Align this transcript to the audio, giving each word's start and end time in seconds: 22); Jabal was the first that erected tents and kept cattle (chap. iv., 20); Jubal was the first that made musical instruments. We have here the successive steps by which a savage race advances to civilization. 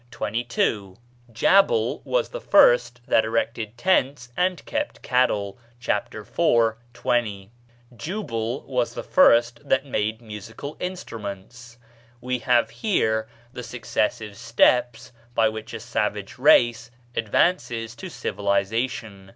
22); 0.09 0.95
Jabal 1.31 2.01
was 2.03 2.29
the 2.29 2.41
first 2.41 3.01
that 3.05 3.23
erected 3.23 3.77
tents 3.77 4.29
and 4.35 4.65
kept 4.65 5.03
cattle 5.03 5.59
(chap. 5.79 6.11
iv., 6.15 6.25
20); 6.93 7.51
Jubal 7.95 8.61
was 8.61 8.95
the 8.95 9.03
first 9.03 9.59
that 9.69 9.85
made 9.85 10.19
musical 10.19 10.75
instruments. 10.79 11.77
We 12.19 12.39
have 12.39 12.71
here 12.71 13.27
the 13.53 13.61
successive 13.61 14.35
steps 14.37 15.11
by 15.35 15.47
which 15.49 15.71
a 15.71 15.79
savage 15.79 16.39
race 16.39 16.89
advances 17.15 17.93
to 17.97 18.09
civilization. 18.09 19.29